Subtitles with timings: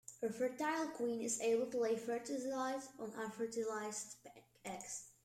[0.23, 4.15] A fertile queen is able to lay fertilized or unfertilized
[4.65, 5.03] eggs.